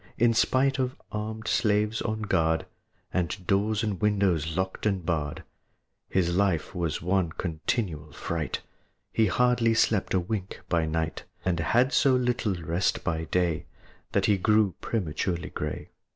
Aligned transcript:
In 0.17 0.33
spite 0.33 0.79
of 0.79 0.97
armèd 1.13 1.47
slaves 1.47 2.01
on 2.01 2.23
guard, 2.23 2.65
And 3.13 3.45
doors 3.45 3.83
and 3.83 4.01
windows 4.01 4.57
locked 4.57 4.87
and 4.87 5.05
barred, 5.05 5.43
His 6.09 6.35
life 6.35 6.73
was 6.73 7.03
one 7.03 7.33
continual 7.33 8.11
fright; 8.11 8.61
He 9.13 9.27
hardly 9.27 9.75
slept 9.75 10.15
a 10.15 10.19
wink 10.19 10.61
by 10.69 10.87
night, 10.87 11.25
And 11.45 11.59
had 11.59 11.93
so 11.93 12.15
little 12.15 12.55
rest 12.63 13.03
by 13.03 13.25
day 13.25 13.67
That 14.13 14.25
he 14.25 14.37
grew 14.39 14.73
prematurely 14.81 15.51
gray. 15.51 15.91